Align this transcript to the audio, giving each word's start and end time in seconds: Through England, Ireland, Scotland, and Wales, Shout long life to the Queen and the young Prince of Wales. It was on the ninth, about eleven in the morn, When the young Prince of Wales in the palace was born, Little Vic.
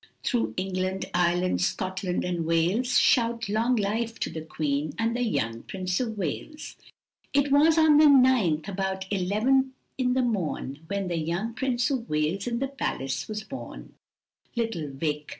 Through 0.23 0.55
England, 0.57 1.05
Ireland, 1.13 1.61
Scotland, 1.61 2.25
and 2.25 2.43
Wales, 2.43 2.97
Shout 2.99 3.47
long 3.47 3.75
life 3.75 4.19
to 4.21 4.31
the 4.31 4.41
Queen 4.41 4.93
and 4.97 5.15
the 5.15 5.21
young 5.21 5.61
Prince 5.61 5.99
of 5.99 6.17
Wales. 6.17 6.75
It 7.33 7.51
was 7.51 7.77
on 7.77 7.97
the 7.97 8.09
ninth, 8.09 8.67
about 8.67 9.05
eleven 9.11 9.73
in 9.99 10.15
the 10.15 10.23
morn, 10.23 10.79
When 10.87 11.07
the 11.07 11.19
young 11.19 11.53
Prince 11.53 11.91
of 11.91 12.09
Wales 12.09 12.47
in 12.47 12.57
the 12.57 12.67
palace 12.69 13.27
was 13.27 13.43
born, 13.43 13.93
Little 14.55 14.87
Vic. 14.89 15.29